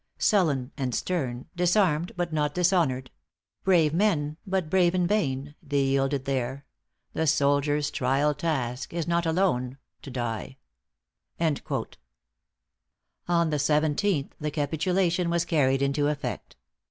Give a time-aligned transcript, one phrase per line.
[0.09, 3.11] = ```"Sullen and stern disarmed but not dishonored;
[3.67, 6.65] ```Brave men but brave in vain they yielded there;
[7.15, 10.57] ````The soldier's trial task ````Is not alone * to die.'"=
[13.27, 16.55] On the seventeenth, the capitulation was carried into effect.